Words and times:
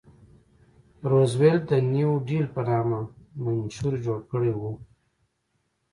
روزولټ 1.11 1.61
د 1.71 1.73
نیو 1.93 2.11
ډیل 2.27 2.45
په 2.55 2.61
نامه 2.69 2.99
منشور 3.43 3.93
جوړ 4.05 4.19
کړی 4.31 4.51
و. 4.55 4.61